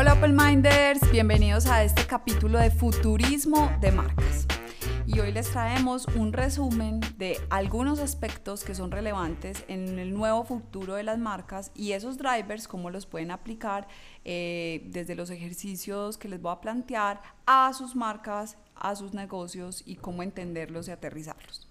Hola 0.00 0.14
Open 0.14 0.34
Minders, 0.34 0.98
bienvenidos 1.12 1.66
a 1.66 1.84
este 1.84 2.06
capítulo 2.06 2.58
de 2.58 2.70
Futurismo 2.70 3.70
de 3.82 3.92
Marcas. 3.92 4.46
Y 5.04 5.20
hoy 5.20 5.30
les 5.30 5.50
traemos 5.50 6.06
un 6.16 6.32
resumen 6.32 7.00
de 7.18 7.38
algunos 7.50 7.98
aspectos 7.98 8.64
que 8.64 8.74
son 8.74 8.92
relevantes 8.92 9.62
en 9.68 9.98
el 9.98 10.14
nuevo 10.14 10.42
futuro 10.44 10.94
de 10.94 11.02
las 11.02 11.18
marcas 11.18 11.70
y 11.74 11.92
esos 11.92 12.16
drivers, 12.16 12.66
cómo 12.66 12.88
los 12.88 13.04
pueden 13.04 13.30
aplicar 13.30 13.88
eh, 14.24 14.84
desde 14.86 15.14
los 15.14 15.28
ejercicios 15.28 16.16
que 16.16 16.30
les 16.30 16.40
voy 16.40 16.52
a 16.52 16.62
plantear 16.62 17.20
a 17.44 17.70
sus 17.74 17.94
marcas, 17.94 18.56
a 18.76 18.96
sus 18.96 19.12
negocios 19.12 19.82
y 19.84 19.96
cómo 19.96 20.22
entenderlos 20.22 20.88
y 20.88 20.92
aterrizarlos. 20.92 21.69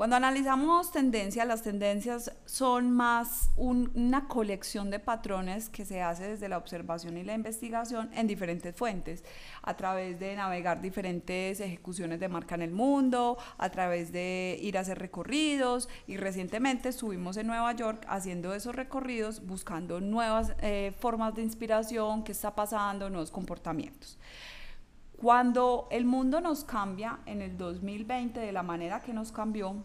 Cuando 0.00 0.16
analizamos 0.16 0.92
tendencias, 0.92 1.46
las 1.46 1.60
tendencias 1.60 2.32
son 2.46 2.90
más 2.90 3.50
una 3.58 4.28
colección 4.28 4.88
de 4.90 4.98
patrones 4.98 5.68
que 5.68 5.84
se 5.84 6.00
hace 6.00 6.26
desde 6.26 6.48
la 6.48 6.56
observación 6.56 7.18
y 7.18 7.22
la 7.22 7.34
investigación 7.34 8.08
en 8.14 8.26
diferentes 8.26 8.74
fuentes, 8.74 9.22
a 9.60 9.76
través 9.76 10.18
de 10.18 10.36
navegar 10.36 10.80
diferentes 10.80 11.60
ejecuciones 11.60 12.18
de 12.18 12.30
marca 12.30 12.54
en 12.54 12.62
el 12.62 12.70
mundo, 12.70 13.36
a 13.58 13.68
través 13.68 14.10
de 14.10 14.58
ir 14.62 14.78
a 14.78 14.80
hacer 14.80 14.98
recorridos 14.98 15.90
y 16.06 16.16
recientemente 16.16 16.88
estuvimos 16.88 17.36
en 17.36 17.48
Nueva 17.48 17.70
York 17.74 18.06
haciendo 18.08 18.54
esos 18.54 18.74
recorridos 18.74 19.46
buscando 19.46 20.00
nuevas 20.00 20.54
eh, 20.62 20.94
formas 20.98 21.34
de 21.34 21.42
inspiración, 21.42 22.24
qué 22.24 22.32
está 22.32 22.54
pasando, 22.54 23.10
nuevos 23.10 23.30
comportamientos. 23.30 24.18
Cuando 25.20 25.86
el 25.90 26.06
mundo 26.06 26.40
nos 26.40 26.64
cambia 26.64 27.18
en 27.26 27.42
el 27.42 27.58
2020 27.58 28.40
de 28.40 28.52
la 28.52 28.62
manera 28.62 29.02
que 29.02 29.12
nos 29.12 29.32
cambió, 29.32 29.84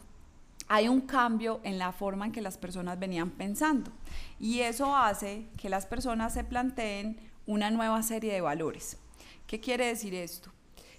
hay 0.67 0.87
un 0.87 1.01
cambio 1.01 1.59
en 1.63 1.77
la 1.77 1.91
forma 1.91 2.25
en 2.25 2.31
que 2.31 2.41
las 2.41 2.57
personas 2.57 2.99
venían 2.99 3.31
pensando 3.31 3.91
y 4.39 4.61
eso 4.61 4.95
hace 4.95 5.47
que 5.57 5.69
las 5.69 5.85
personas 5.85 6.33
se 6.33 6.43
planteen 6.43 7.17
una 7.45 7.69
nueva 7.71 8.01
serie 8.03 8.33
de 8.33 8.41
valores. 8.41 8.97
¿Qué 9.45 9.59
quiere 9.59 9.87
decir 9.87 10.15
esto? 10.15 10.51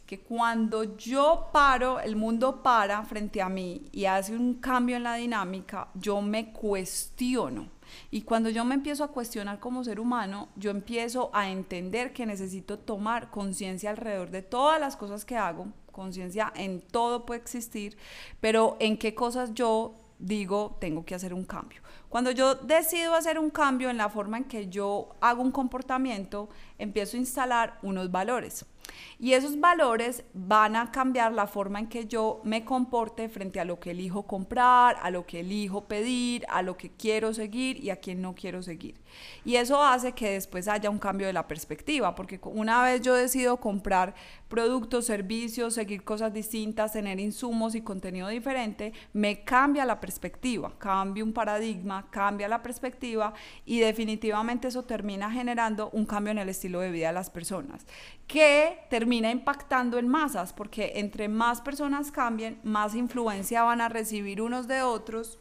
Que 0.07 0.21
cuando 0.21 0.97
yo 0.97 1.49
paro, 1.53 1.99
el 1.99 2.15
mundo 2.15 2.63
para 2.63 3.03
frente 3.05 3.43
a 3.43 3.49
mí 3.49 3.87
y 3.91 4.05
hace 4.05 4.37
un 4.37 4.55
cambio 4.55 4.97
en 4.97 5.03
la 5.03 5.17
dinámica, 5.17 5.89
yo 5.95 6.23
me 6.23 6.53
cuestiono 6.53 7.69
y 8.11 8.23
cuando 8.23 8.51
yo 8.51 8.65
me 8.65 8.75
empiezo 8.75 9.05
a 9.05 9.09
cuestionar 9.09 9.61
como 9.61 9.85
ser 9.85 10.01
humano, 10.01 10.49
yo 10.57 10.71
empiezo 10.71 11.31
a 11.33 11.51
entender 11.51 12.13
que 12.13 12.27
necesito 12.27 12.79
tomar 12.79 13.31
conciencia 13.31 13.91
alrededor 13.91 14.31
de 14.31 14.43
todas 14.43 14.81
las 14.81 14.97
cosas 14.97 15.25
que 15.25 15.37
hago. 15.37 15.69
Conciencia 15.97 16.53
en 16.55 16.83
todo 16.83 17.25
puede 17.25 17.41
existir, 17.41 17.97
pero 18.39 18.77
en 18.81 18.99
qué 18.99 19.15
cosas 19.15 19.55
yo 19.55 19.95
digo 20.19 20.77
tengo 20.79 21.07
que 21.07 21.15
hacer 21.15 21.33
un 21.33 21.45
cambio. 21.45 21.81
Cuando 22.11 22.31
yo 22.33 22.55
decido 22.55 23.15
hacer 23.15 23.39
un 23.39 23.49
cambio 23.49 23.89
en 23.89 23.97
la 23.97 24.11
forma 24.11 24.37
en 24.37 24.45
que 24.45 24.69
yo 24.69 25.09
hago 25.23 25.43
un 25.43 25.51
comportamiento, 25.51 26.51
empiezo 26.79 27.17
a 27.17 27.21
instalar 27.21 27.79
unos 27.83 28.11
valores. 28.11 28.67
Y 29.19 29.33
esos 29.33 29.59
valores 29.59 30.25
van 30.35 30.77
a 30.77 30.91
cambiar 30.91 31.33
la 31.33 31.47
forma 31.47 31.79
en 31.79 31.89
que 31.89 32.07
yo 32.07 32.41
me 32.45 32.65
comporte 32.65 33.29
frente 33.29 33.61
a 33.61 33.65
lo 33.65 33.81
que 33.81 33.93
elijo 33.93 34.25
comprar, 34.25 34.97
a 35.03 35.11
lo 35.11 35.25
que 35.25 35.41
elijo 35.41 35.85
pedir, 35.85 36.45
a 36.49 36.63
lo 36.63 36.77
que 36.77 36.91
quiero 36.91 37.33
seguir 37.33 37.83
y 37.83 37.91
a 37.91 37.97
quien 37.97 38.21
no 38.21 38.35
quiero 38.35 38.63
seguir. 38.63 39.01
Y 39.45 39.57
eso 39.57 39.83
hace 39.83 40.13
que 40.13 40.33
después 40.33 40.69
haya 40.69 40.91
un 40.91 40.99
cambio 40.99 41.27
de 41.27 41.33
la 41.33 41.49
perspectiva, 41.49 42.15
porque 42.15 42.39
una 42.43 42.83
vez 42.83 43.01
yo 43.01 43.15
decido 43.15 43.59
comprar 43.59 44.15
productos, 44.49 45.07
servicios, 45.07 45.75
seguir 45.75 46.05
cosas 46.05 46.33
distintas, 46.33 46.93
tener 46.93 47.19
insumos 47.19 47.75
y 47.75 47.81
contenido 47.81 48.29
diferente, 48.29 48.93
me 49.13 49.45
cambia 49.45 49.85
la 49.85 50.01
perspectiva, 50.01 50.73
cambia 50.79 51.25
un 51.25 51.33
paradigma, 51.33 52.09
cambia 52.11 52.49
la 52.49 52.63
perspectiva 52.63 53.33
y 53.65 53.81
definitivamente 53.81 54.69
eso 54.69 54.85
termina 54.85 55.31
generando 55.31 55.91
un 55.91 56.07
cambio 56.07 56.33
en 56.33 56.39
el 56.39 56.49
estilo 56.49 56.81
de 56.81 56.91
vida 56.91 57.09
de 57.09 57.15
las 57.15 57.31
personas, 57.31 57.87
que 58.27 58.86
termina 58.89 59.31
impactando 59.31 59.99
en 59.99 60.09
masas, 60.09 60.53
porque 60.53 60.93
entre 60.97 61.29
más 61.29 61.61
personas 61.61 62.11
cambien, 62.11 62.61
más 62.63 62.95
influencia 62.95 63.63
van 63.63 63.81
a 63.81 63.89
recibir 63.89 64.41
unos 64.41 64.69
de 64.69 64.83
otros 64.83 65.39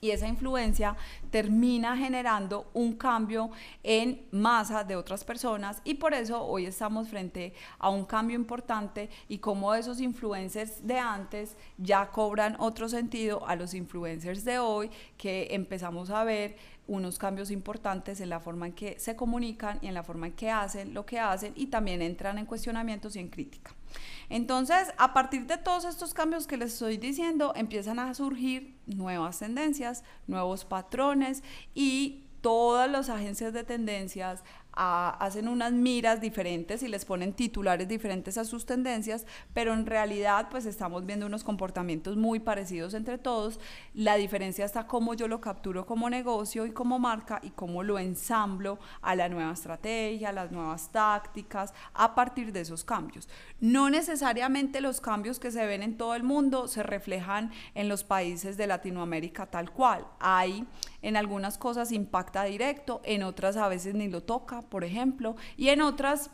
y 0.00 0.10
esa 0.10 0.26
influencia 0.26 0.96
termina 1.30 1.96
generando 1.96 2.70
un 2.74 2.94
cambio 2.94 3.50
en 3.82 4.26
masa 4.30 4.84
de 4.84 4.96
otras 4.96 5.24
personas 5.24 5.80
y 5.84 5.94
por 5.94 6.14
eso 6.14 6.44
hoy 6.44 6.66
estamos 6.66 7.08
frente 7.08 7.54
a 7.78 7.90
un 7.90 8.04
cambio 8.04 8.36
importante 8.36 9.10
y 9.28 9.38
como 9.38 9.74
esos 9.74 10.00
influencers 10.00 10.86
de 10.86 10.98
antes 10.98 11.56
ya 11.78 12.10
cobran 12.10 12.56
otro 12.58 12.88
sentido 12.88 13.46
a 13.46 13.56
los 13.56 13.74
influencers 13.74 14.44
de 14.44 14.58
hoy 14.58 14.90
que 15.16 15.48
empezamos 15.50 16.10
a 16.10 16.24
ver 16.24 16.56
unos 16.88 17.18
cambios 17.18 17.50
importantes 17.50 18.20
en 18.20 18.30
la 18.30 18.40
forma 18.40 18.66
en 18.66 18.72
que 18.72 18.98
se 18.98 19.16
comunican 19.16 19.78
y 19.82 19.88
en 19.88 19.94
la 19.94 20.02
forma 20.02 20.28
en 20.28 20.32
que 20.34 20.50
hacen 20.50 20.94
lo 20.94 21.04
que 21.04 21.18
hacen 21.18 21.52
y 21.56 21.66
también 21.66 22.02
entran 22.02 22.38
en 22.38 22.46
cuestionamientos 22.46 23.16
y 23.16 23.20
en 23.20 23.28
crítica. 23.28 23.75
Entonces, 24.28 24.92
a 24.98 25.12
partir 25.12 25.46
de 25.46 25.58
todos 25.58 25.84
estos 25.84 26.14
cambios 26.14 26.46
que 26.46 26.56
les 26.56 26.72
estoy 26.72 26.96
diciendo, 26.96 27.52
empiezan 27.56 27.98
a 27.98 28.14
surgir 28.14 28.76
nuevas 28.86 29.38
tendencias, 29.38 30.04
nuevos 30.26 30.64
patrones 30.64 31.42
y 31.74 32.24
todas 32.40 32.90
las 32.90 33.08
agencias 33.08 33.52
de 33.52 33.64
tendencias 33.64 34.44
hacen 34.76 35.48
unas 35.48 35.72
miras 35.72 36.20
diferentes 36.20 36.82
y 36.82 36.88
les 36.88 37.04
ponen 37.04 37.32
titulares 37.32 37.88
diferentes 37.88 38.36
a 38.36 38.44
sus 38.44 38.66
tendencias, 38.66 39.26
pero 39.54 39.72
en 39.72 39.86
realidad 39.86 40.48
pues 40.50 40.66
estamos 40.66 41.06
viendo 41.06 41.26
unos 41.26 41.44
comportamientos 41.44 42.16
muy 42.16 42.40
parecidos 42.40 42.94
entre 42.94 43.16
todos. 43.16 43.58
La 43.94 44.16
diferencia 44.16 44.64
está 44.64 44.86
cómo 44.86 45.14
yo 45.14 45.28
lo 45.28 45.40
capturo 45.40 45.86
como 45.86 46.10
negocio 46.10 46.66
y 46.66 46.72
como 46.72 46.98
marca 46.98 47.40
y 47.42 47.50
cómo 47.50 47.82
lo 47.82 47.98
ensamblo 47.98 48.78
a 49.00 49.14
la 49.14 49.28
nueva 49.28 49.52
estrategia, 49.52 50.28
a 50.28 50.32
las 50.32 50.52
nuevas 50.52 50.92
tácticas, 50.92 51.72
a 51.94 52.14
partir 52.14 52.52
de 52.52 52.60
esos 52.60 52.84
cambios. 52.84 53.28
No 53.60 53.88
necesariamente 53.88 54.80
los 54.80 55.00
cambios 55.00 55.38
que 55.38 55.50
se 55.50 55.64
ven 55.64 55.82
en 55.82 55.96
todo 55.96 56.14
el 56.14 56.22
mundo 56.22 56.68
se 56.68 56.82
reflejan 56.82 57.50
en 57.74 57.88
los 57.88 58.04
países 58.04 58.56
de 58.56 58.66
Latinoamérica 58.66 59.46
tal 59.46 59.70
cual. 59.70 60.06
Hay 60.20 60.66
en 61.02 61.16
algunas 61.16 61.56
cosas 61.56 61.92
impacta 61.92 62.44
directo, 62.44 63.00
en 63.04 63.22
otras 63.22 63.56
a 63.56 63.68
veces 63.68 63.94
ni 63.94 64.08
lo 64.08 64.22
toca, 64.22 64.62
por 64.68 64.84
ejemplo, 64.84 65.36
y 65.56 65.68
en 65.68 65.82
otras 65.82 66.30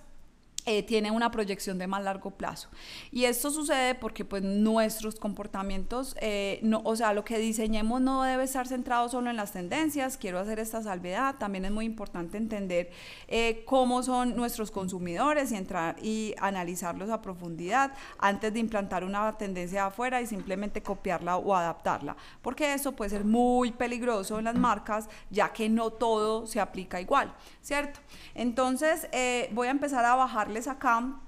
eh, 0.64 0.84
tiene 0.84 1.10
una 1.10 1.32
proyección 1.32 1.76
de 1.78 1.88
más 1.88 2.04
largo 2.04 2.30
plazo. 2.30 2.68
Y 3.10 3.24
esto 3.24 3.50
sucede 3.50 3.96
porque 3.96 4.24
pues 4.24 4.44
nuestros 4.44 5.16
comportamientos, 5.16 6.14
eh, 6.20 6.60
no, 6.62 6.82
o 6.84 6.94
sea, 6.94 7.12
lo 7.14 7.24
que 7.24 7.36
diseñemos 7.38 8.00
no 8.00 8.22
debe 8.22 8.44
estar 8.44 8.68
centrado 8.68 9.08
solo 9.08 9.28
en 9.28 9.34
las 9.34 9.50
tendencias, 9.50 10.16
quiero 10.16 10.38
hacer 10.38 10.60
esta 10.60 10.80
salvedad, 10.80 11.34
también 11.36 11.64
es 11.64 11.72
muy 11.72 11.84
importante 11.84 12.36
entender 12.36 12.92
eh, 13.26 13.64
cómo 13.66 14.04
son 14.04 14.36
nuestros 14.36 14.70
consumidores 14.70 15.50
y 15.50 15.56
entrar 15.56 15.96
y 16.00 16.32
analizarlos 16.38 17.10
a 17.10 17.20
profundidad 17.20 17.92
antes 18.18 18.52
de 18.52 18.60
implantar 18.60 19.02
una 19.02 19.36
tendencia 19.36 19.86
afuera 19.86 20.20
y 20.20 20.28
simplemente 20.28 20.80
copiarla 20.80 21.38
o 21.38 21.56
adaptarla, 21.56 22.16
porque 22.40 22.72
eso 22.72 22.92
puede 22.92 23.10
ser 23.10 23.24
muy 23.24 23.72
peligroso 23.72 24.38
en 24.38 24.44
las 24.44 24.54
marcas, 24.54 25.08
ya 25.28 25.52
que 25.52 25.68
no 25.68 25.90
todo 25.90 26.46
se 26.46 26.60
aplica 26.60 27.00
igual, 27.00 27.34
¿cierto? 27.62 27.98
Entonces, 28.36 29.08
voy 29.50 29.66
a 29.66 29.72
empezar 29.72 30.04
a 30.04 30.14
bajar 30.14 30.51
acá 30.68 31.20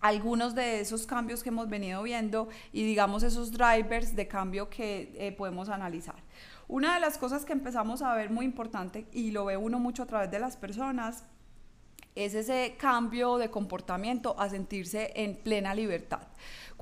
algunos 0.00 0.54
de 0.54 0.80
esos 0.80 1.06
cambios 1.06 1.42
que 1.42 1.50
hemos 1.50 1.68
venido 1.68 2.02
viendo 2.02 2.48
y 2.72 2.84
digamos 2.84 3.22
esos 3.22 3.52
drivers 3.52 4.16
de 4.16 4.26
cambio 4.26 4.68
que 4.68 5.14
eh, 5.14 5.32
podemos 5.32 5.68
analizar. 5.68 6.16
Una 6.66 6.94
de 6.94 7.00
las 7.00 7.18
cosas 7.18 7.44
que 7.44 7.52
empezamos 7.52 8.02
a 8.02 8.14
ver 8.14 8.30
muy 8.30 8.44
importante 8.44 9.06
y 9.12 9.30
lo 9.30 9.44
ve 9.44 9.56
uno 9.56 9.78
mucho 9.78 10.02
a 10.02 10.06
través 10.06 10.30
de 10.30 10.40
las 10.40 10.56
personas 10.56 11.24
es 12.14 12.34
ese 12.34 12.76
cambio 12.78 13.38
de 13.38 13.50
comportamiento 13.50 14.34
a 14.38 14.48
sentirse 14.48 15.12
en 15.14 15.36
plena 15.36 15.74
libertad. 15.74 16.20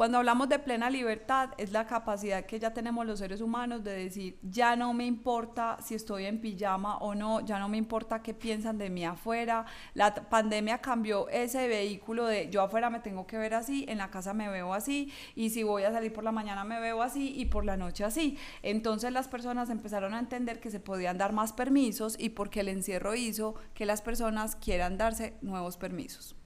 Cuando 0.01 0.17
hablamos 0.17 0.49
de 0.49 0.59
plena 0.59 0.89
libertad, 0.89 1.51
es 1.59 1.73
la 1.73 1.87
capacidad 1.87 2.47
que 2.47 2.59
ya 2.59 2.73
tenemos 2.73 3.05
los 3.05 3.19
seres 3.19 3.43
humanos 3.43 3.85
de 3.85 3.93
decir, 3.93 4.39
ya 4.43 4.75
no 4.75 4.95
me 4.95 5.05
importa 5.05 5.77
si 5.83 5.95
estoy 5.95 6.25
en 6.25 6.41
pijama 6.41 6.97
o 6.99 7.15
no, 7.15 7.45
ya 7.45 7.59
no 7.59 7.69
me 7.69 7.77
importa 7.77 8.23
qué 8.23 8.33
piensan 8.33 8.79
de 8.79 8.89
mí 8.89 9.05
afuera. 9.05 9.67
La 9.93 10.15
pandemia 10.15 10.79
cambió 10.79 11.29
ese 11.29 11.69
vehículo 11.69 12.25
de 12.25 12.49
yo 12.49 12.63
afuera 12.63 12.89
me 12.89 13.01
tengo 13.01 13.27
que 13.27 13.37
ver 13.37 13.53
así, 13.53 13.85
en 13.89 13.99
la 13.99 14.11
casa 14.11 14.33
me 14.33 14.49
veo 14.49 14.73
así, 14.73 15.13
y 15.35 15.51
si 15.51 15.65
voy 15.65 15.83
a 15.83 15.93
salir 15.93 16.15
por 16.15 16.25
la 16.25 16.33
mañana 16.33 16.65
me 16.65 16.81
veo 16.81 17.03
así 17.03 17.35
y 17.37 17.45
por 17.45 17.67
la 17.67 17.77
noche 17.77 18.03
así. 18.03 18.39
Entonces 18.63 19.13
las 19.13 19.29
personas 19.29 19.69
empezaron 19.69 20.15
a 20.15 20.19
entender 20.19 20.61
que 20.61 20.71
se 20.71 20.81
podían 20.81 21.19
dar 21.19 21.35
más 21.35 21.53
permisos 21.53 22.17
y 22.19 22.31
porque 22.31 22.61
el 22.61 22.69
encierro 22.69 23.15
hizo 23.15 23.55
que 23.75 23.85
las 23.85 24.01
personas 24.01 24.57
quieran 24.57 24.97
darse 24.97 25.20
nuevos 25.43 25.77
permisos. 25.77 26.37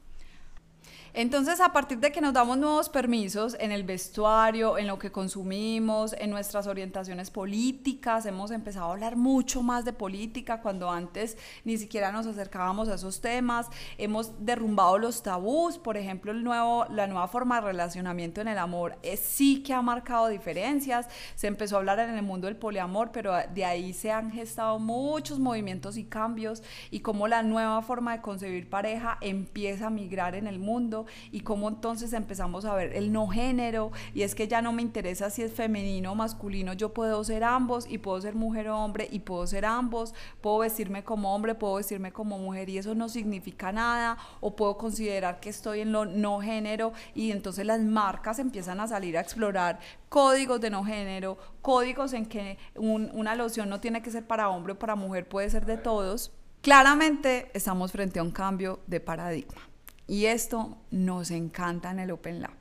Entonces, 1.16 1.60
a 1.60 1.72
partir 1.72 2.00
de 2.00 2.10
que 2.10 2.20
nos 2.20 2.32
damos 2.32 2.58
nuevos 2.58 2.88
permisos 2.88 3.56
en 3.60 3.70
el 3.70 3.84
vestuario, 3.84 4.78
en 4.78 4.88
lo 4.88 4.98
que 4.98 5.12
consumimos, 5.12 6.12
en 6.18 6.28
nuestras 6.28 6.66
orientaciones 6.66 7.30
políticas, 7.30 8.26
hemos 8.26 8.50
empezado 8.50 8.86
a 8.86 8.92
hablar 8.94 9.14
mucho 9.14 9.62
más 9.62 9.84
de 9.84 9.92
política 9.92 10.60
cuando 10.60 10.90
antes 10.90 11.38
ni 11.62 11.78
siquiera 11.78 12.10
nos 12.10 12.26
acercábamos 12.26 12.88
a 12.88 12.94
esos 12.94 13.20
temas, 13.20 13.68
hemos 13.96 14.44
derrumbado 14.44 14.98
los 14.98 15.22
tabús, 15.22 15.78
por 15.78 15.96
ejemplo, 15.96 16.32
el 16.32 16.42
nuevo, 16.42 16.84
la 16.90 17.06
nueva 17.06 17.28
forma 17.28 17.60
de 17.60 17.68
relacionamiento 17.68 18.40
en 18.40 18.48
el 18.48 18.58
amor 18.58 18.98
es, 19.04 19.20
sí 19.20 19.62
que 19.62 19.72
ha 19.72 19.82
marcado 19.82 20.26
diferencias, 20.26 21.08
se 21.36 21.46
empezó 21.46 21.76
a 21.76 21.78
hablar 21.78 22.00
en 22.00 22.16
el 22.16 22.22
mundo 22.24 22.48
del 22.48 22.56
poliamor, 22.56 23.12
pero 23.12 23.34
de 23.54 23.64
ahí 23.64 23.92
se 23.92 24.10
han 24.10 24.32
gestado 24.32 24.80
muchos 24.80 25.38
movimientos 25.38 25.96
y 25.96 26.02
cambios 26.02 26.64
y 26.90 27.00
cómo 27.00 27.28
la 27.28 27.44
nueva 27.44 27.82
forma 27.82 28.16
de 28.16 28.20
concebir 28.20 28.68
pareja 28.68 29.16
empieza 29.20 29.86
a 29.86 29.90
migrar 29.90 30.34
en 30.34 30.48
el 30.48 30.58
mundo 30.58 31.03
y 31.30 31.40
cómo 31.40 31.68
entonces 31.68 32.12
empezamos 32.12 32.64
a 32.64 32.74
ver 32.74 32.94
el 32.94 33.12
no 33.12 33.28
género 33.28 33.92
y 34.14 34.22
es 34.22 34.34
que 34.34 34.48
ya 34.48 34.62
no 34.62 34.72
me 34.72 34.82
interesa 34.82 35.30
si 35.30 35.42
es 35.42 35.52
femenino 35.52 36.12
o 36.12 36.14
masculino, 36.14 36.72
yo 36.72 36.92
puedo 36.92 37.22
ser 37.24 37.44
ambos 37.44 37.86
y 37.88 37.98
puedo 37.98 38.20
ser 38.20 38.34
mujer 38.34 38.68
o 38.68 38.78
hombre 38.78 39.08
y 39.10 39.20
puedo 39.20 39.46
ser 39.46 39.64
ambos, 39.64 40.14
puedo 40.40 40.58
vestirme 40.58 41.04
como 41.04 41.34
hombre, 41.34 41.54
puedo 41.54 41.74
vestirme 41.74 42.12
como 42.12 42.38
mujer 42.38 42.68
y 42.68 42.78
eso 42.78 42.94
no 42.94 43.08
significa 43.08 43.72
nada 43.72 44.18
o 44.40 44.56
puedo 44.56 44.76
considerar 44.76 45.40
que 45.40 45.50
estoy 45.50 45.80
en 45.80 45.92
lo 45.92 46.04
no 46.04 46.40
género 46.40 46.92
y 47.14 47.30
entonces 47.30 47.66
las 47.66 47.80
marcas 47.80 48.38
empiezan 48.38 48.80
a 48.80 48.88
salir 48.88 49.16
a 49.16 49.20
explorar 49.20 49.80
códigos 50.08 50.60
de 50.60 50.70
no 50.70 50.84
género, 50.84 51.38
códigos 51.60 52.12
en 52.12 52.26
que 52.26 52.58
una 52.76 53.34
loción 53.34 53.68
no 53.68 53.80
tiene 53.80 54.02
que 54.02 54.10
ser 54.10 54.26
para 54.26 54.48
hombre 54.48 54.74
o 54.74 54.78
para 54.78 54.94
mujer, 54.94 55.28
puede 55.28 55.50
ser 55.50 55.66
de 55.66 55.76
todos. 55.76 56.32
Claramente 56.60 57.50
estamos 57.52 57.92
frente 57.92 58.20
a 58.20 58.22
un 58.22 58.30
cambio 58.30 58.80
de 58.86 59.00
paradigma. 59.00 59.73
Y 60.06 60.26
esto 60.26 60.76
nos 60.90 61.30
encanta 61.30 61.90
en 61.90 61.98
el 61.98 62.10
Open 62.10 62.40
Lab, 62.40 62.56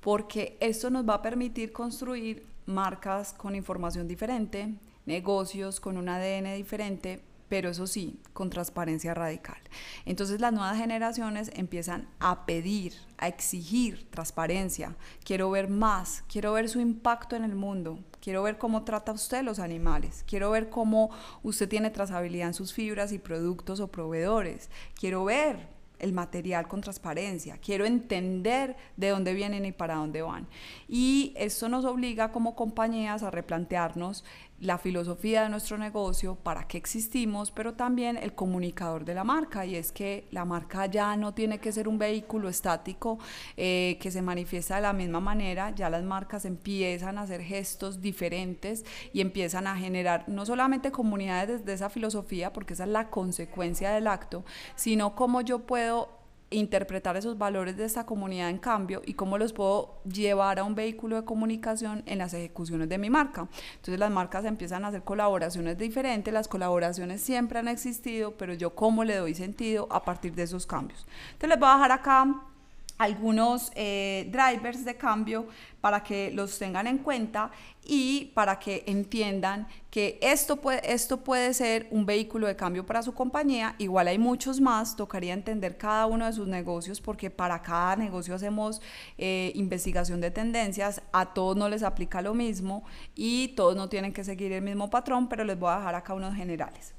porque 0.00 0.56
esto 0.60 0.90
nos 0.90 1.08
va 1.08 1.14
a 1.14 1.22
permitir 1.22 1.72
construir 1.72 2.46
marcas 2.66 3.32
con 3.32 3.54
información 3.54 4.08
diferente, 4.08 4.74
negocios 5.06 5.80
con 5.80 5.96
un 5.96 6.08
ADN 6.08 6.56
diferente, 6.56 7.22
pero 7.48 7.68
eso 7.68 7.86
sí, 7.86 8.18
con 8.32 8.50
transparencia 8.50 9.14
radical. 9.14 9.58
Entonces 10.06 10.40
las 10.40 10.52
nuevas 10.52 10.76
generaciones 10.76 11.52
empiezan 11.54 12.08
a 12.18 12.46
pedir, 12.46 12.94
a 13.18 13.28
exigir 13.28 14.10
transparencia. 14.10 14.96
Quiero 15.24 15.50
ver 15.50 15.68
más, 15.68 16.24
quiero 16.26 16.54
ver 16.54 16.68
su 16.68 16.80
impacto 16.80 17.36
en 17.36 17.44
el 17.44 17.54
mundo, 17.54 18.00
quiero 18.20 18.42
ver 18.42 18.58
cómo 18.58 18.82
trata 18.82 19.12
usted 19.12 19.42
los 19.42 19.58
animales, 19.60 20.24
quiero 20.26 20.50
ver 20.50 20.70
cómo 20.70 21.10
usted 21.42 21.68
tiene 21.68 21.90
trazabilidad 21.90 22.48
en 22.48 22.54
sus 22.54 22.72
fibras 22.72 23.12
y 23.12 23.18
productos 23.18 23.78
o 23.78 23.88
proveedores, 23.88 24.70
quiero 24.98 25.24
ver 25.24 25.73
el 26.04 26.12
material 26.12 26.68
con 26.68 26.82
transparencia, 26.82 27.56
quiero 27.58 27.86
entender 27.86 28.76
de 28.96 29.08
dónde 29.08 29.32
vienen 29.32 29.64
y 29.64 29.72
para 29.72 29.96
dónde 29.96 30.22
van. 30.22 30.46
Y 30.86 31.32
esto 31.36 31.68
nos 31.68 31.84
obliga 31.84 32.30
como 32.30 32.54
compañías 32.54 33.22
a 33.22 33.30
replantearnos 33.30 34.24
la 34.60 34.78
filosofía 34.78 35.42
de 35.42 35.48
nuestro 35.48 35.76
negocio, 35.78 36.36
para 36.36 36.66
qué 36.66 36.78
existimos, 36.78 37.50
pero 37.50 37.74
también 37.74 38.16
el 38.16 38.34
comunicador 38.34 39.04
de 39.04 39.14
la 39.14 39.24
marca. 39.24 39.66
Y 39.66 39.76
es 39.76 39.92
que 39.92 40.26
la 40.30 40.44
marca 40.44 40.86
ya 40.86 41.16
no 41.16 41.34
tiene 41.34 41.58
que 41.58 41.72
ser 41.72 41.88
un 41.88 41.98
vehículo 41.98 42.48
estático 42.48 43.18
eh, 43.56 43.98
que 44.00 44.10
se 44.10 44.22
manifiesta 44.22 44.76
de 44.76 44.82
la 44.82 44.92
misma 44.92 45.20
manera, 45.20 45.70
ya 45.74 45.90
las 45.90 46.04
marcas 46.04 46.44
empiezan 46.44 47.18
a 47.18 47.22
hacer 47.22 47.42
gestos 47.42 48.00
diferentes 48.00 48.84
y 49.12 49.20
empiezan 49.20 49.66
a 49.66 49.76
generar 49.76 50.24
no 50.28 50.46
solamente 50.46 50.92
comunidades 50.92 51.60
desde 51.60 51.74
esa 51.74 51.90
filosofía, 51.90 52.52
porque 52.52 52.74
esa 52.74 52.84
es 52.84 52.90
la 52.90 53.10
consecuencia 53.10 53.90
del 53.90 54.06
acto, 54.06 54.44
sino 54.76 55.14
cómo 55.14 55.40
yo 55.40 55.60
puedo 55.60 56.23
interpretar 56.50 57.16
esos 57.16 57.36
valores 57.36 57.76
de 57.76 57.84
esta 57.84 58.06
comunidad 58.06 58.50
en 58.50 58.58
cambio 58.58 59.02
y 59.04 59.14
cómo 59.14 59.38
los 59.38 59.52
puedo 59.52 60.00
llevar 60.04 60.58
a 60.58 60.64
un 60.64 60.74
vehículo 60.74 61.16
de 61.16 61.24
comunicación 61.24 62.02
en 62.06 62.18
las 62.18 62.34
ejecuciones 62.34 62.88
de 62.88 62.98
mi 62.98 63.10
marca. 63.10 63.48
Entonces 63.76 63.98
las 63.98 64.10
marcas 64.10 64.44
empiezan 64.44 64.84
a 64.84 64.88
hacer 64.88 65.02
colaboraciones 65.02 65.78
diferentes, 65.78 66.32
las 66.32 66.48
colaboraciones 66.48 67.20
siempre 67.22 67.58
han 67.58 67.68
existido, 67.68 68.36
pero 68.36 68.54
yo 68.54 68.74
cómo 68.74 69.04
le 69.04 69.16
doy 69.16 69.34
sentido 69.34 69.88
a 69.90 70.04
partir 70.04 70.34
de 70.34 70.44
esos 70.44 70.66
cambios. 70.66 71.06
Entonces 71.32 71.48
les 71.50 71.58
voy 71.58 71.68
a 71.68 71.74
dejar 71.74 71.92
acá 71.92 72.53
algunos 72.98 73.72
eh, 73.74 74.30
drivers 74.30 74.84
de 74.84 74.96
cambio 74.96 75.46
para 75.80 76.02
que 76.02 76.30
los 76.30 76.58
tengan 76.58 76.86
en 76.86 76.98
cuenta 76.98 77.50
y 77.84 78.32
para 78.34 78.58
que 78.58 78.84
entiendan 78.86 79.66
que 79.90 80.18
esto 80.22 80.56
puede, 80.56 80.80
esto 80.90 81.22
puede 81.22 81.52
ser 81.52 81.86
un 81.90 82.06
vehículo 82.06 82.46
de 82.46 82.56
cambio 82.56 82.86
para 82.86 83.02
su 83.02 83.12
compañía. 83.12 83.74
Igual 83.78 84.08
hay 84.08 84.18
muchos 84.18 84.60
más, 84.60 84.96
tocaría 84.96 85.34
entender 85.34 85.76
cada 85.76 86.06
uno 86.06 86.24
de 86.24 86.32
sus 86.32 86.48
negocios 86.48 87.00
porque 87.00 87.30
para 87.30 87.60
cada 87.62 87.96
negocio 87.96 88.34
hacemos 88.34 88.80
eh, 89.18 89.52
investigación 89.54 90.20
de 90.20 90.30
tendencias, 90.30 91.02
a 91.12 91.34
todos 91.34 91.56
no 91.56 91.68
les 91.68 91.82
aplica 91.82 92.22
lo 92.22 92.32
mismo 92.32 92.84
y 93.14 93.48
todos 93.48 93.76
no 93.76 93.88
tienen 93.88 94.12
que 94.12 94.24
seguir 94.24 94.52
el 94.52 94.62
mismo 94.62 94.88
patrón, 94.88 95.28
pero 95.28 95.44
les 95.44 95.58
voy 95.58 95.70
a 95.70 95.76
dejar 95.76 95.94
acá 95.94 96.14
unos 96.14 96.34
generales. 96.34 96.94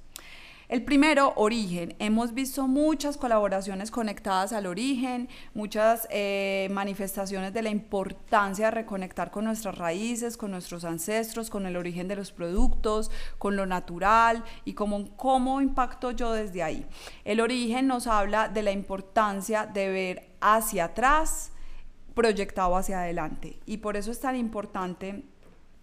El 0.68 0.84
primero, 0.84 1.34
origen. 1.36 1.96
Hemos 2.00 2.34
visto 2.34 2.68
muchas 2.68 3.18
colaboraciones 3.18 3.92
conectadas 3.92 4.52
al 4.52 4.66
origen, 4.66 5.30
muchas 5.54 6.08
eh, 6.10 6.70
manifestaciones 6.72 7.54
de 7.54 7.62
la 7.62 7.70
importancia 7.70 8.66
de 8.66 8.72
reconectar 8.72 9.30
con 9.30 9.46
nuestras 9.46 9.78
raíces, 9.78 10.38
con 10.38 10.50
nuestros 10.50 10.84
ancestros, 10.84 11.52
con 11.52 11.68
el 11.68 11.78
origen 11.78 12.08
de 12.08 12.16
los 12.16 12.32
productos, 12.32 13.12
con 13.38 13.56
lo 13.56 13.68
natural 13.68 14.44
y 14.66 14.74
cómo, 14.74 15.16
cómo 15.16 15.62
impacto 15.62 16.10
yo 16.10 16.34
desde 16.34 16.64
ahí. 16.64 16.84
El 17.26 17.42
origen 17.42 17.86
nos 17.86 18.08
habla 18.08 18.50
de 18.50 18.64
la 18.64 18.72
importancia 18.72 19.68
de 19.68 19.90
ver 19.90 20.30
hacia 20.42 20.86
atrás, 20.86 21.52
proyectado 22.16 22.76
hacia 22.76 23.02
adelante. 23.02 23.60
Y 23.68 23.78
por 23.78 23.98
eso 23.98 24.10
es 24.10 24.20
tan 24.20 24.36
importante 24.36 25.26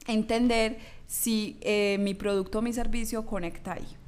entender 0.09 0.79
si 1.07 1.57
eh, 1.61 1.99
mi 2.01 2.15
producto 2.15 2.59
o 2.59 2.63
mi 2.63 2.73
servicio 2.73 3.25
conecta 3.25 3.75
ahí. 3.75 4.02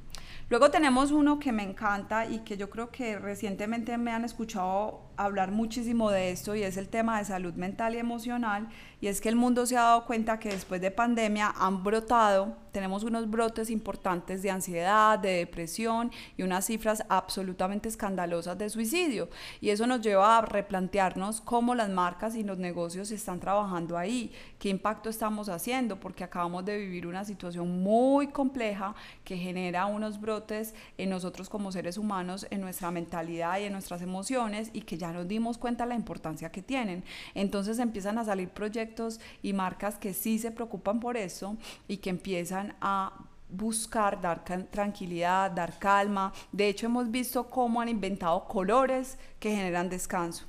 Luego 0.49 0.69
tenemos 0.69 1.11
uno 1.11 1.39
que 1.39 1.51
me 1.51 1.63
encanta 1.63 2.27
y 2.27 2.39
que 2.39 2.55
yo 2.55 2.69
creo 2.69 2.91
que 2.91 3.17
recientemente 3.17 3.97
me 3.97 4.11
han 4.11 4.23
escuchado 4.23 5.04
hablar 5.17 5.51
muchísimo 5.51 6.11
de 6.11 6.31
esto 6.31 6.55
y 6.55 6.63
es 6.63 6.77
el 6.77 6.89
tema 6.89 7.17
de 7.17 7.25
salud 7.25 7.53
mental 7.53 7.95
y 7.95 7.99
emocional. 7.99 8.69
Y 9.01 9.07
es 9.07 9.21
que 9.21 9.29
el 9.29 9.35
mundo 9.35 9.65
se 9.65 9.77
ha 9.77 9.81
dado 9.81 10.05
cuenta 10.05 10.39
que 10.39 10.49
después 10.49 10.81
de 10.81 10.89
pandemia 10.89 11.53
han 11.57 11.83
brotado, 11.83 12.55
tenemos 12.71 13.03
unos 13.03 13.29
brotes 13.29 13.69
importantes 13.69 14.41
de 14.41 14.51
ansiedad, 14.51 15.19
de 15.19 15.37
depresión 15.37 16.11
y 16.37 16.43
unas 16.43 16.65
cifras 16.65 17.03
absolutamente 17.07 17.87
escandalosas 17.87 18.57
de 18.57 18.69
suicidio. 18.69 19.29
Y 19.61 19.69
eso 19.69 19.85
nos 19.85 20.01
lleva 20.01 20.37
a 20.37 20.41
replantearnos 20.41 21.39
cómo 21.39 21.75
las 21.75 21.89
marcas 21.89 22.35
y 22.35 22.43
los 22.43 22.57
negocios 22.57 23.11
están 23.11 23.39
trabajando 23.39 23.97
ahí, 23.97 24.31
qué 24.59 24.69
impacto 24.69 25.09
estamos 25.09 25.49
haciendo 25.49 25.99
porque 25.99 26.23
acabamos 26.23 26.65
de 26.65 26.77
vivir 26.77 27.07
una 27.07 27.25
situación 27.25 27.83
muy 27.83 28.27
compleja 28.27 28.95
que 29.23 29.37
genera 29.37 29.85
unos 29.85 30.19
brotes 30.19 30.73
en 30.97 31.09
nosotros 31.09 31.49
como 31.49 31.71
seres 31.71 31.97
humanos, 31.97 32.47
en 32.49 32.61
nuestra 32.61 32.91
mentalidad 32.91 33.59
y 33.59 33.63
en 33.63 33.73
nuestras 33.73 34.01
emociones 34.01 34.69
y 34.73 34.81
que 34.81 34.97
ya 34.97 35.04
nos 35.11 35.27
dimos 35.27 35.57
cuenta 35.57 35.85
la 35.85 35.95
importancia 35.95 36.51
que 36.51 36.61
tienen. 36.61 37.03
Entonces 37.33 37.79
empiezan 37.79 38.17
a 38.17 38.25
salir 38.25 38.49
proyectos 38.49 39.19
y 39.41 39.53
marcas 39.53 39.97
que 39.97 40.13
sí 40.13 40.39
se 40.39 40.51
preocupan 40.51 40.99
por 40.99 41.17
eso 41.17 41.57
y 41.87 41.97
que 41.97 42.09
empiezan 42.09 42.75
a 42.81 43.13
buscar 43.49 44.19
dar 44.19 44.43
tranquilidad, 44.43 45.51
dar 45.51 45.77
calma. 45.79 46.33
De 46.51 46.67
hecho, 46.67 46.87
hemos 46.87 47.09
visto 47.09 47.49
cómo 47.49 47.81
han 47.81 47.89
inventado 47.89 48.45
colores 48.45 49.17
que 49.39 49.51
generan 49.55 49.89
descanso, 49.89 50.45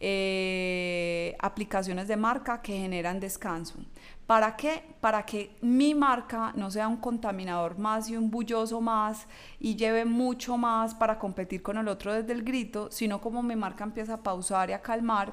eh, 0.00 1.36
aplicaciones 1.38 2.08
de 2.08 2.16
marca 2.16 2.60
que 2.62 2.76
generan 2.76 3.20
descanso. 3.20 3.74
¿Para 4.28 4.56
qué? 4.56 4.84
Para 5.00 5.24
que 5.24 5.56
mi 5.62 5.94
marca 5.94 6.52
no 6.54 6.70
sea 6.70 6.86
un 6.86 6.98
contaminador 6.98 7.78
más 7.78 8.10
y 8.10 8.16
un 8.18 8.30
bulloso 8.30 8.78
más 8.78 9.26
y 9.58 9.74
lleve 9.74 10.04
mucho 10.04 10.58
más 10.58 10.94
para 10.94 11.18
competir 11.18 11.62
con 11.62 11.78
el 11.78 11.88
otro 11.88 12.12
desde 12.12 12.34
el 12.34 12.44
grito, 12.44 12.90
sino 12.90 13.22
como 13.22 13.42
mi 13.42 13.56
marca 13.56 13.84
empieza 13.84 14.12
a 14.12 14.22
pausar 14.22 14.68
y 14.68 14.74
a 14.74 14.82
calmar 14.82 15.32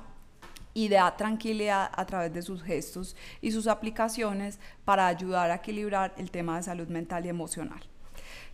y 0.73 0.87
da 0.87 1.17
tranquilidad 1.17 1.91
a 1.93 2.05
través 2.05 2.33
de 2.33 2.41
sus 2.41 2.63
gestos 2.63 3.17
y 3.41 3.51
sus 3.51 3.67
aplicaciones 3.67 4.61
para 4.85 5.07
ayudar 5.07 5.51
a 5.51 5.55
equilibrar 5.55 6.13
el 6.15 6.31
tema 6.31 6.55
de 6.55 6.63
salud 6.63 6.87
mental 6.87 7.25
y 7.25 7.29
emocional. 7.29 7.81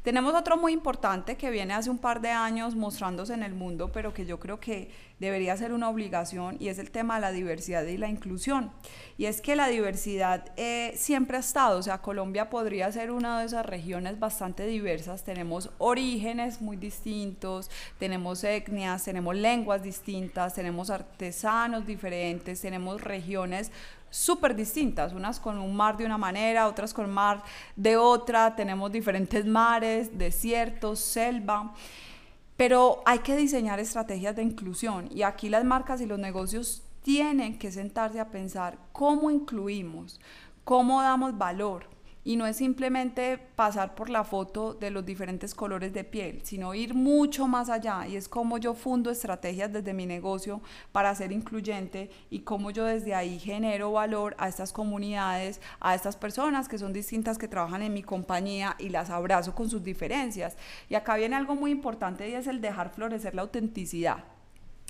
Tenemos 0.03 0.33
otro 0.33 0.57
muy 0.57 0.73
importante 0.73 1.37
que 1.37 1.51
viene 1.51 1.75
hace 1.75 1.91
un 1.91 1.99
par 1.99 2.21
de 2.21 2.29
años 2.29 2.75
mostrándose 2.75 3.35
en 3.35 3.43
el 3.43 3.53
mundo, 3.53 3.91
pero 3.91 4.15
que 4.15 4.25
yo 4.25 4.39
creo 4.39 4.59
que 4.59 4.89
debería 5.19 5.55
ser 5.55 5.73
una 5.73 5.89
obligación 5.89 6.57
y 6.59 6.69
es 6.69 6.79
el 6.79 6.89
tema 6.89 7.15
de 7.15 7.21
la 7.21 7.31
diversidad 7.31 7.85
y 7.85 7.97
la 7.97 8.09
inclusión. 8.09 8.71
Y 9.19 9.25
es 9.25 9.41
que 9.41 9.55
la 9.55 9.67
diversidad 9.67 10.53
eh, 10.57 10.93
siempre 10.95 11.37
ha 11.37 11.41
estado, 11.41 11.77
o 11.77 11.83
sea, 11.83 11.99
Colombia 11.99 12.49
podría 12.49 12.91
ser 12.91 13.11
una 13.11 13.39
de 13.39 13.45
esas 13.45 13.63
regiones 13.63 14.19
bastante 14.19 14.65
diversas, 14.65 15.23
tenemos 15.23 15.69
orígenes 15.77 16.61
muy 16.61 16.77
distintos, 16.77 17.69
tenemos 17.99 18.43
etnias, 18.43 19.03
tenemos 19.03 19.35
lenguas 19.35 19.83
distintas, 19.83 20.55
tenemos 20.55 20.89
artesanos 20.89 21.85
diferentes, 21.85 22.59
tenemos 22.59 23.01
regiones 23.01 23.71
súper 24.11 24.55
distintas, 24.55 25.13
unas 25.13 25.39
con 25.39 25.57
un 25.57 25.75
mar 25.75 25.97
de 25.97 26.05
una 26.05 26.19
manera, 26.19 26.67
otras 26.67 26.93
con 26.93 27.09
mar 27.09 27.41
de 27.75 27.97
otra, 27.97 28.55
tenemos 28.55 28.91
diferentes 28.91 29.45
mares, 29.45 30.15
desiertos, 30.15 30.99
selva. 30.99 31.73
Pero 32.55 33.01
hay 33.07 33.19
que 33.19 33.35
diseñar 33.35 33.79
estrategias 33.79 34.35
de 34.35 34.43
inclusión 34.43 35.09
y 35.11 35.23
aquí 35.23 35.49
las 35.49 35.63
marcas 35.63 35.99
y 36.01 36.05
los 36.05 36.19
negocios 36.19 36.83
tienen 37.01 37.57
que 37.57 37.71
sentarse 37.71 38.19
a 38.19 38.29
pensar 38.29 38.77
cómo 38.91 39.31
incluimos, 39.31 40.19
cómo 40.63 41.01
damos 41.01 41.35
valor, 41.35 41.87
y 42.23 42.35
no 42.35 42.45
es 42.45 42.57
simplemente 42.57 43.37
pasar 43.55 43.95
por 43.95 44.09
la 44.09 44.23
foto 44.23 44.73
de 44.73 44.91
los 44.91 45.05
diferentes 45.05 45.55
colores 45.55 45.93
de 45.93 46.03
piel, 46.03 46.41
sino 46.43 46.73
ir 46.73 46.93
mucho 46.93 47.47
más 47.47 47.69
allá 47.69 48.07
y 48.07 48.15
es 48.15 48.27
como 48.27 48.57
yo 48.57 48.73
fundo 48.73 49.09
estrategias 49.09 49.73
desde 49.73 49.93
mi 49.93 50.05
negocio 50.05 50.61
para 50.91 51.13
ser 51.15 51.31
incluyente 51.31 52.11
y 52.29 52.39
cómo 52.39 52.71
yo 52.71 52.85
desde 52.85 53.15
ahí 53.15 53.39
genero 53.39 53.91
valor 53.91 54.35
a 54.37 54.47
estas 54.47 54.71
comunidades, 54.71 55.61
a 55.79 55.95
estas 55.95 56.15
personas 56.15 56.67
que 56.67 56.77
son 56.77 56.93
distintas 56.93 57.37
que 57.37 57.47
trabajan 57.47 57.81
en 57.81 57.93
mi 57.93 58.03
compañía 58.03 58.75
y 58.77 58.89
las 58.89 59.09
abrazo 59.09 59.55
con 59.55 59.69
sus 59.69 59.83
diferencias. 59.83 60.55
Y 60.89 60.95
acá 60.95 61.15
viene 61.15 61.35
algo 61.35 61.55
muy 61.55 61.71
importante 61.71 62.29
y 62.29 62.33
es 62.33 62.47
el 62.47 62.61
dejar 62.61 62.91
florecer 62.91 63.33
la 63.35 63.41
autenticidad. 63.41 64.23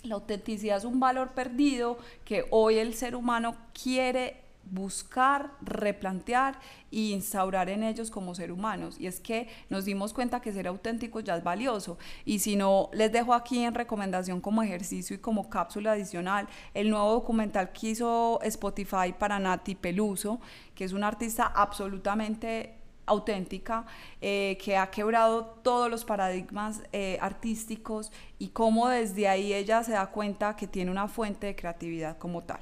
La 0.04 0.16
autenticidad 0.16 0.78
es 0.78 0.84
un 0.84 1.00
valor 1.00 1.30
perdido 1.32 1.98
que 2.26 2.46
hoy 2.50 2.78
el 2.78 2.96
ser 2.96 3.16
humano 3.16 3.56
quiere 3.74 4.42
buscar, 4.64 5.52
replantear 5.62 6.60
e 6.92 7.12
instaurar 7.12 7.70
en 7.70 7.84
ellos 7.84 8.12
como 8.12 8.36
ser 8.36 8.52
humanos. 8.52 8.96
Y 9.00 9.08
es 9.08 9.20
que 9.20 9.48
nos 9.70 9.86
dimos 9.86 10.14
cuenta 10.14 10.42
que 10.42 10.54
ser 10.54 10.68
auténtico 10.68 11.20
ya 11.20 11.36
es 11.36 11.44
valioso. 11.44 11.98
Y 12.26 12.40
si 12.40 12.56
no, 12.56 12.90
les 12.94 13.12
dejo 13.12 13.34
aquí 13.34 13.64
en 13.64 13.74
recomendación 13.74 14.42
como 14.42 14.64
ejercicio 14.64 15.16
y 15.16 15.20
como 15.20 15.50
cápsula 15.50 15.94
adicional 15.94 16.48
el 16.74 16.90
nuevo 16.90 17.12
documental 17.12 17.72
que 17.72 17.90
hizo 17.90 18.40
Spotify 18.44 19.14
para 19.18 19.40
Nati 19.40 19.76
Peluso, 19.76 20.40
que 20.76 20.86
es 20.86 20.94
una 20.94 21.08
artista 21.08 21.46
absolutamente 21.46 22.78
auténtica, 23.06 23.86
eh, 24.22 24.58
que 24.64 24.78
ha 24.78 24.90
quebrado 24.90 25.46
todos 25.64 25.90
los 25.90 26.06
paradigmas 26.06 26.82
eh, 26.94 27.18
artísticos 27.20 28.12
y 28.40 28.50
cómo 28.50 28.88
desde 28.88 29.28
ahí 29.28 29.54
ella 29.54 29.84
se 29.84 29.92
da 29.92 30.08
cuenta 30.08 30.56
que 30.56 30.68
tiene 30.68 30.92
una 30.92 31.08
fuente 31.08 31.48
de 31.48 31.56
creatividad 31.56 32.18
como 32.18 32.44
tal. 32.44 32.62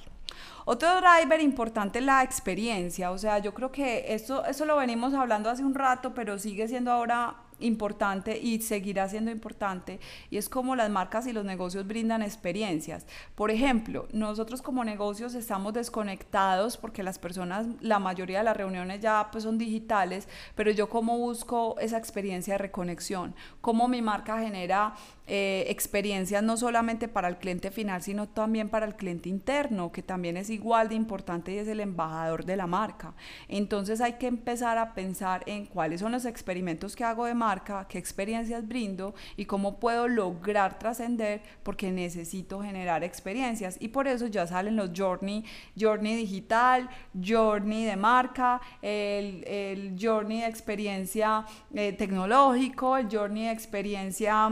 Otro 0.66 0.90
driver 1.02 1.42
importante 1.42 2.00
es 2.00 2.06
la 2.06 2.24
experiencia, 2.24 3.12
o 3.12 3.18
sea, 3.18 3.40
yo 3.40 3.54
creo 3.54 3.72
que 3.72 4.14
esto, 4.14 4.46
eso 4.46 4.66
lo 4.66 4.78
venimos 4.78 5.14
hablando 5.14 5.50
hace 5.50 5.64
un 5.64 5.74
rato, 5.74 6.14
pero 6.14 6.38
sigue 6.38 6.68
siendo 6.68 6.92
ahora 6.92 7.36
importante 7.60 8.38
y 8.38 8.62
seguirá 8.62 9.08
siendo 9.10 9.32
importante 9.32 10.00
y 10.30 10.38
es 10.38 10.50
como 10.50 10.76
las 10.76 10.90
marcas 10.90 11.28
y 11.28 11.34
los 11.34 11.46
negocios 11.46 11.88
brindan 11.88 12.22
experiencias. 12.22 13.06
Por 13.36 13.52
ejemplo, 13.52 14.08
nosotros 14.12 14.62
como 14.62 14.84
negocios 14.84 15.36
estamos 15.36 15.74
desconectados 15.74 16.78
porque 16.78 17.04
las 17.04 17.20
personas, 17.20 17.68
la 17.82 18.00
mayoría 18.00 18.40
de 18.40 18.46
las 18.46 18.58
reuniones 18.58 19.02
ya 19.02 19.30
pues 19.32 19.44
son 19.44 19.58
digitales, 19.58 20.28
pero 20.56 20.72
yo 20.72 20.90
como 20.90 21.18
busco 21.18 21.76
esa 21.80 21.98
experiencia 21.98 22.54
de 22.56 22.60
reconexión, 22.60 23.36
cómo 23.62 23.88
mi 23.88 24.02
marca 24.02 24.40
genera 24.40 24.94
eh, 25.32 25.66
experiencias 25.68 26.42
no 26.42 26.58
solamente 26.58 27.08
para 27.08 27.28
el 27.28 27.38
cliente 27.38 27.70
final, 27.70 28.02
sino 28.02 28.28
también 28.28 28.68
para 28.68 28.88
el 28.88 28.96
cliente 28.96 29.30
interno, 29.30 29.92
que 29.92 30.02
también 30.02 30.38
es 30.38 30.50
igual 30.50 30.90
de 30.90 30.96
importante 30.96 31.54
y 31.54 31.60
es 31.60 31.68
el 31.68 31.82
embajador 31.82 32.46
de 32.46 32.56
la 32.56 32.66
marca. 32.66 33.14
Entonces 33.48 34.02
hay 34.02 34.14
que 34.14 34.26
empezar 34.26 34.80
a 34.80 34.96
pensar 34.96 35.44
en 35.46 35.68
cuáles 35.68 36.02
son 36.02 36.14
los 36.14 36.26
experimentos 36.26 36.96
que 36.96 37.04
hago 37.04 37.26
de 37.26 37.36
marca, 37.36 37.86
qué 37.88 38.00
experiencias 38.00 38.68
brindo 38.68 39.14
y 39.38 39.46
cómo 39.46 39.80
puedo 39.80 40.08
lograr 40.08 40.80
trascender 40.80 41.44
porque 41.62 41.92
necesito 41.92 42.64
generar 42.64 43.04
experiencias. 43.04 43.78
Y 43.80 43.90
por 43.90 44.08
eso 44.08 44.26
ya 44.26 44.48
salen 44.48 44.78
los 44.78 44.90
journey, 44.96 45.46
journey 45.80 46.16
digital, 46.16 46.90
journey 47.14 47.86
de 47.86 47.96
marca, 47.96 48.62
el, 48.82 49.44
el 49.46 49.96
journey 50.02 50.42
de 50.42 50.48
experiencia 50.48 51.46
eh, 51.76 51.94
tecnológico, 51.94 52.98
el 52.98 53.08
journey 53.08 53.46
de 53.46 53.52
experiencia... 53.52 54.50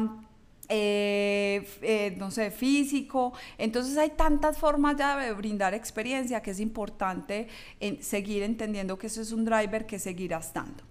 Eh, 0.70 1.66
eh, 1.82 2.16
no 2.18 2.30
sé, 2.32 2.52
físico. 2.52 3.34
Entonces 3.58 3.98
hay 3.98 4.12
tantas 4.12 4.58
formas 4.58 4.98
ya 4.98 5.18
de 5.18 5.32
brindar 5.34 5.74
experiencia 5.74 6.42
que 6.42 6.52
es 6.52 6.60
importante 6.60 7.48
seguir 8.02 8.44
entendiendo 8.44 8.98
que 8.98 9.08
eso 9.08 9.22
es 9.22 9.32
un 9.32 9.46
driver 9.46 9.86
que 9.86 9.98
seguirá 9.98 10.40
estando. 10.40 10.84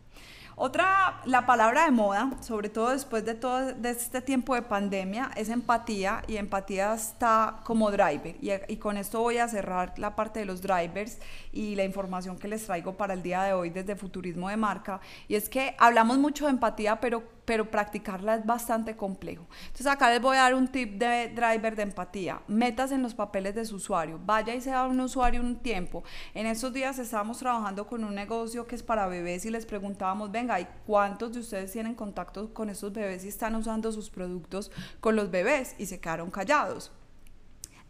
Otra, 0.58 1.20
la 1.26 1.44
palabra 1.44 1.84
de 1.84 1.90
moda, 1.90 2.30
sobre 2.40 2.70
todo 2.70 2.88
después 2.88 3.26
de 3.26 3.34
todo 3.34 3.74
de 3.74 3.90
este 3.90 4.22
tiempo 4.22 4.54
de 4.54 4.62
pandemia, 4.62 5.30
es 5.36 5.50
empatía 5.50 6.22
y 6.26 6.38
empatía 6.38 6.94
está 6.94 7.60
como 7.62 7.90
driver. 7.90 8.36
Y, 8.40 8.52
y, 8.68 8.76
con 8.78 8.96
esto 8.96 9.20
voy 9.20 9.36
a 9.36 9.48
cerrar 9.48 9.92
la 9.98 10.16
parte 10.16 10.40
de 10.40 10.46
los 10.46 10.62
drivers 10.62 11.18
y 11.52 11.74
la 11.74 11.84
información 11.84 12.38
que 12.38 12.48
les 12.48 12.64
traigo 12.64 12.96
para 12.96 13.12
el 13.12 13.22
día 13.22 13.42
de 13.42 13.52
hoy 13.52 13.68
desde 13.68 13.96
Futurismo 13.96 14.48
de 14.48 14.56
Marca. 14.56 14.98
Y 15.28 15.34
es 15.34 15.50
que 15.50 15.74
hablamos 15.78 16.16
mucho 16.16 16.46
de 16.46 16.52
empatía, 16.52 17.00
pero 17.00 17.35
pero 17.46 17.70
practicarla 17.70 18.34
es 18.34 18.44
bastante 18.44 18.96
complejo. 18.96 19.46
Entonces 19.66 19.86
acá 19.86 20.10
les 20.10 20.20
voy 20.20 20.36
a 20.36 20.40
dar 20.40 20.54
un 20.54 20.68
tip 20.68 20.98
de 20.98 21.28
driver 21.28 21.74
de 21.76 21.84
empatía. 21.84 22.42
Metas 22.48 22.92
en 22.92 23.02
los 23.02 23.14
papeles 23.14 23.54
de 23.54 23.64
su 23.64 23.76
usuario. 23.76 24.20
Vaya 24.22 24.54
y 24.54 24.60
sea 24.60 24.84
un 24.84 25.00
usuario 25.00 25.40
un 25.40 25.56
tiempo. 25.56 26.04
En 26.34 26.46
estos 26.46 26.72
días 26.72 26.98
estábamos 26.98 27.38
trabajando 27.38 27.86
con 27.86 28.04
un 28.04 28.14
negocio 28.14 28.66
que 28.66 28.74
es 28.74 28.82
para 28.82 29.06
bebés 29.06 29.46
y 29.46 29.50
les 29.50 29.64
preguntábamos, 29.64 30.30
venga, 30.30 30.60
¿y 30.60 30.66
cuántos 30.86 31.32
de 31.32 31.40
ustedes 31.40 31.72
tienen 31.72 31.94
contacto 31.94 32.52
con 32.52 32.68
estos 32.68 32.92
bebés 32.92 33.24
y 33.24 33.28
están 33.28 33.54
usando 33.54 33.92
sus 33.92 34.10
productos 34.10 34.72
con 35.00 35.16
los 35.16 35.30
bebés? 35.30 35.76
Y 35.78 35.86
se 35.86 36.00
quedaron 36.00 36.30
callados. 36.30 36.92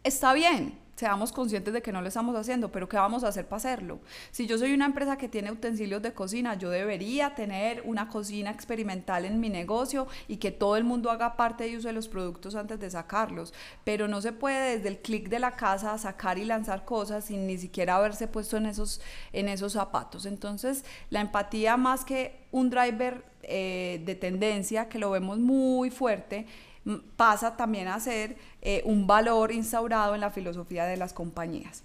Está 0.03 0.33
bien, 0.33 0.79
seamos 0.97 1.31
conscientes 1.31 1.73
de 1.73 1.83
que 1.83 1.91
no 1.91 2.01
lo 2.01 2.07
estamos 2.07 2.35
haciendo, 2.35 2.71
pero 2.71 2.89
¿qué 2.89 2.97
vamos 2.97 3.23
a 3.23 3.27
hacer 3.27 3.45
para 3.45 3.57
hacerlo? 3.57 3.99
Si 4.31 4.47
yo 4.47 4.57
soy 4.57 4.73
una 4.73 4.87
empresa 4.87 5.15
que 5.15 5.29
tiene 5.29 5.51
utensilios 5.51 6.01
de 6.01 6.11
cocina, 6.11 6.55
yo 6.55 6.71
debería 6.71 7.35
tener 7.35 7.83
una 7.85 8.09
cocina 8.09 8.49
experimental 8.49 9.23
en 9.23 9.39
mi 9.39 9.49
negocio 9.49 10.07
y 10.27 10.37
que 10.37 10.51
todo 10.51 10.75
el 10.75 10.83
mundo 10.83 11.11
haga 11.11 11.37
parte 11.37 11.67
y 11.67 11.77
use 11.77 11.93
los 11.93 12.07
productos 12.07 12.55
antes 12.55 12.79
de 12.79 12.89
sacarlos, 12.89 13.53
pero 13.83 14.07
no 14.07 14.21
se 14.21 14.31
puede 14.31 14.77
desde 14.77 14.89
el 14.89 14.97
clic 14.97 15.29
de 15.29 15.37
la 15.37 15.51
casa 15.51 15.95
sacar 15.99 16.39
y 16.39 16.45
lanzar 16.45 16.83
cosas 16.83 17.25
sin 17.25 17.45
ni 17.45 17.59
siquiera 17.59 17.97
haberse 17.97 18.27
puesto 18.27 18.57
en 18.57 18.65
esos, 18.65 18.99
en 19.33 19.49
esos 19.49 19.73
zapatos. 19.73 20.25
Entonces, 20.25 20.83
la 21.11 21.21
empatía 21.21 21.77
más 21.77 22.05
que 22.05 22.47
un 22.51 22.71
driver 22.71 23.23
eh, 23.43 24.01
de 24.03 24.15
tendencia, 24.15 24.89
que 24.89 24.97
lo 24.97 25.11
vemos 25.11 25.37
muy 25.37 25.91
fuerte, 25.91 26.47
pasa 27.15 27.57
también 27.57 27.87
a 27.87 27.99
ser 27.99 28.37
eh, 28.61 28.81
un 28.85 29.07
valor 29.07 29.51
instaurado 29.51 30.15
en 30.15 30.21
la 30.21 30.31
filosofía 30.31 30.85
de 30.85 30.97
las 30.97 31.13
compañías. 31.13 31.83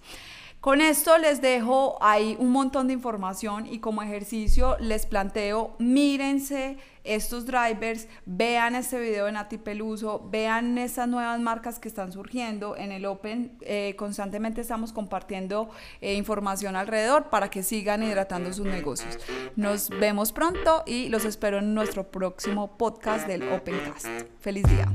Con 0.63 0.81
esto 0.81 1.19
les 1.19 1.43
dejo 1.43 1.99
ahí 2.01 2.37
un 2.39 2.53
montón 2.53 2.87
de 2.87 2.93
información 2.93 3.67
y 3.67 3.81
como 3.81 4.01
ejercicio 4.01 4.77
les 4.79 5.07
planteo, 5.07 5.75
mírense 5.81 6.77
estos 7.03 7.47
drivers, 7.47 8.07
vean 8.27 8.77
este 8.77 9.01
video 9.01 9.27
de 9.27 9.33
Nati 9.33 9.59
Peluso, 9.59 10.29
vean 10.31 10.79
estas 10.79 11.09
nuevas 11.09 11.41
marcas 11.41 11.81
que 11.81 11.89
están 11.89 12.13
surgiendo. 12.13 12.77
En 12.77 12.93
el 12.93 13.07
Open 13.07 13.59
eh, 13.63 13.97
constantemente 13.97 14.61
estamos 14.61 14.93
compartiendo 14.93 15.69
eh, 16.01 16.15
información 16.15 16.77
alrededor 16.77 17.29
para 17.29 17.51
que 17.51 17.65
sigan 17.65 18.05
hidratando 18.05 18.53
sus 18.53 18.67
negocios. 18.67 19.19
Nos 19.57 19.91
vemos 19.91 20.33
pronto 20.33 20.83
y 20.87 21.09
los 21.09 21.25
espero 21.25 21.59
en 21.59 21.75
nuestro 21.75 22.11
próximo 22.11 22.77
podcast 22.79 23.27
del 23.27 23.43
Opencast. 23.53 24.07
Feliz 24.41 24.65
día. 24.65 24.89